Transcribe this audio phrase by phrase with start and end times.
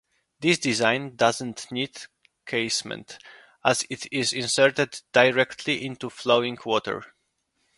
[0.39, 3.19] This design doesn't need a casement,
[3.63, 7.13] as it is inserted directly into flowing water.